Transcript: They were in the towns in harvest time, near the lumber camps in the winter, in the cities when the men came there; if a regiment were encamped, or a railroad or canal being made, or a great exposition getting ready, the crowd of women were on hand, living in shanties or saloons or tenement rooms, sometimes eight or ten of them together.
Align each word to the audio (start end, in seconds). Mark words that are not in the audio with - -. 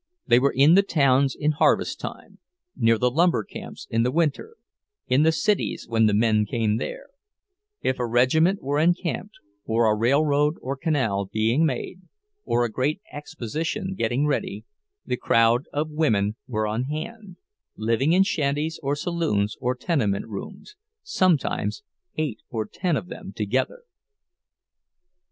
They 0.25 0.39
were 0.39 0.51
in 0.57 0.73
the 0.73 0.81
towns 0.81 1.35
in 1.39 1.51
harvest 1.51 1.99
time, 1.99 2.39
near 2.75 2.97
the 2.97 3.11
lumber 3.11 3.43
camps 3.43 3.85
in 3.91 4.01
the 4.01 4.09
winter, 4.11 4.55
in 5.05 5.21
the 5.21 5.31
cities 5.31 5.85
when 5.87 6.07
the 6.07 6.13
men 6.15 6.47
came 6.47 6.77
there; 6.77 7.09
if 7.83 7.99
a 7.99 8.07
regiment 8.07 8.63
were 8.63 8.79
encamped, 8.79 9.35
or 9.63 9.85
a 9.85 9.95
railroad 9.95 10.55
or 10.59 10.75
canal 10.75 11.25
being 11.31 11.67
made, 11.67 12.01
or 12.45 12.65
a 12.65 12.71
great 12.71 12.99
exposition 13.13 13.93
getting 13.95 14.25
ready, 14.25 14.65
the 15.05 15.17
crowd 15.17 15.65
of 15.71 15.91
women 15.91 16.35
were 16.47 16.65
on 16.65 16.85
hand, 16.85 17.35
living 17.77 18.11
in 18.11 18.23
shanties 18.23 18.79
or 18.81 18.95
saloons 18.95 19.55
or 19.61 19.75
tenement 19.75 20.27
rooms, 20.27 20.73
sometimes 21.03 21.83
eight 22.17 22.39
or 22.49 22.65
ten 22.65 22.97
of 22.97 23.05
them 23.05 23.33
together. 23.35 23.83